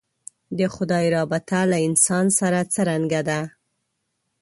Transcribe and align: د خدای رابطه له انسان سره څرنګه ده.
د 0.57 0.59
خدای 0.75 1.05
رابطه 1.17 1.59
له 1.71 1.77
انسان 1.87 2.25
سره 2.39 2.59
څرنګه 2.73 3.21
ده. 3.29 3.39